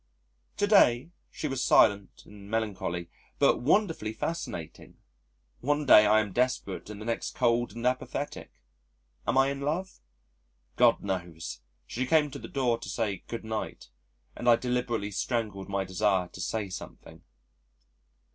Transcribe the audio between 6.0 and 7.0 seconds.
I am desperate and